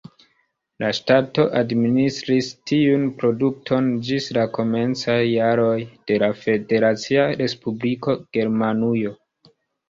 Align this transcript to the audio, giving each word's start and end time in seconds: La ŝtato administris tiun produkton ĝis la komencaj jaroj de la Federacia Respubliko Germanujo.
La 0.83 0.87
ŝtato 0.99 1.43
administris 1.59 2.47
tiun 2.71 3.03
produkton 3.19 3.91
ĝis 4.07 4.29
la 4.39 4.47
komencaj 4.55 5.19
jaroj 5.33 5.77
de 6.13 6.19
la 6.25 6.31
Federacia 6.41 7.29
Respubliko 7.43 8.17
Germanujo. 8.39 9.15